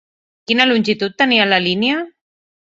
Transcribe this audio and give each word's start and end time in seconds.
Quina 0.51 0.65
longitud 0.69 1.15
tenia 1.25 1.47
la 1.53 1.63
línia? 1.69 2.03